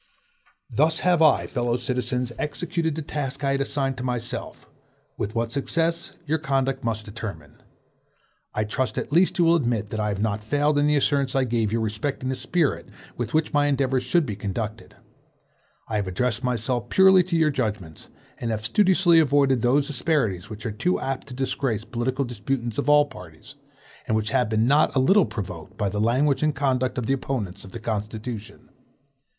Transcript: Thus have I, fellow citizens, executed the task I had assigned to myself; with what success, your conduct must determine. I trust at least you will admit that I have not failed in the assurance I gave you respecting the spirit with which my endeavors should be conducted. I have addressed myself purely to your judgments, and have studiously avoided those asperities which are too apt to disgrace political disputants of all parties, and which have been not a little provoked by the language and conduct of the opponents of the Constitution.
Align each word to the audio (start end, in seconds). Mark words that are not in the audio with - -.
Thus 0.71 1.01
have 1.01 1.21
I, 1.21 1.45
fellow 1.45 1.77
citizens, 1.77 2.31
executed 2.39 2.95
the 2.95 3.03
task 3.03 3.43
I 3.43 3.51
had 3.51 3.61
assigned 3.61 3.97
to 3.97 4.03
myself; 4.03 4.67
with 5.15 5.35
what 5.35 5.51
success, 5.51 6.13
your 6.25 6.39
conduct 6.39 6.83
must 6.83 7.05
determine. 7.05 7.61
I 8.55 8.63
trust 8.63 8.97
at 8.97 9.11
least 9.11 9.37
you 9.37 9.45
will 9.45 9.55
admit 9.55 9.91
that 9.91 9.99
I 9.99 10.07
have 10.09 10.19
not 10.19 10.43
failed 10.43 10.79
in 10.79 10.87
the 10.87 10.95
assurance 10.95 11.35
I 11.35 11.43
gave 11.43 11.71
you 11.71 11.79
respecting 11.79 12.29
the 12.29 12.35
spirit 12.35 12.89
with 13.15 13.35
which 13.35 13.53
my 13.53 13.67
endeavors 13.67 14.01
should 14.01 14.25
be 14.25 14.35
conducted. 14.35 14.95
I 15.87 15.97
have 15.97 16.07
addressed 16.07 16.43
myself 16.43 16.89
purely 16.89 17.21
to 17.21 17.35
your 17.35 17.51
judgments, 17.51 18.09
and 18.39 18.49
have 18.49 18.65
studiously 18.65 19.19
avoided 19.19 19.61
those 19.61 19.87
asperities 19.87 20.49
which 20.49 20.65
are 20.65 20.71
too 20.71 20.99
apt 20.99 21.27
to 21.27 21.35
disgrace 21.35 21.85
political 21.85 22.25
disputants 22.25 22.79
of 22.79 22.89
all 22.89 23.05
parties, 23.05 23.53
and 24.07 24.17
which 24.17 24.31
have 24.31 24.49
been 24.49 24.65
not 24.65 24.95
a 24.95 24.99
little 24.99 25.27
provoked 25.27 25.77
by 25.77 25.89
the 25.89 26.01
language 26.01 26.41
and 26.41 26.55
conduct 26.55 26.97
of 26.97 27.05
the 27.05 27.13
opponents 27.13 27.63
of 27.63 27.71
the 27.71 27.79
Constitution. 27.79 28.69